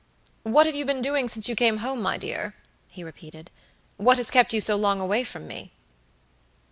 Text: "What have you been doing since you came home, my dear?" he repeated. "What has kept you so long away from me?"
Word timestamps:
"What 0.41 0.65
have 0.65 0.73
you 0.73 0.83
been 0.83 1.03
doing 1.03 1.27
since 1.27 1.47
you 1.47 1.55
came 1.55 1.77
home, 1.77 2.01
my 2.01 2.17
dear?" 2.17 2.55
he 2.89 3.03
repeated. 3.03 3.51
"What 3.97 4.17
has 4.17 4.31
kept 4.31 4.51
you 4.51 4.59
so 4.59 4.75
long 4.75 4.99
away 4.99 5.23
from 5.23 5.45
me?" 5.45 5.73